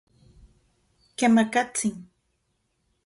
[1.17, 1.95] Kemakatsin.